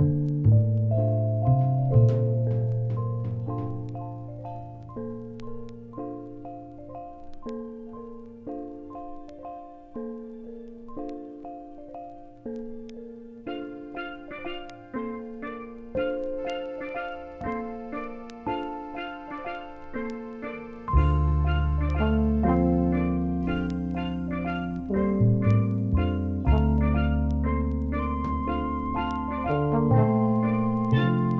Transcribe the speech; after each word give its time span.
you 0.00 0.37
Música 30.90 31.37